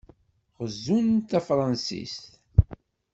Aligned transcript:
Gezzunt 0.57 1.29
tafṛensit? 1.29 2.19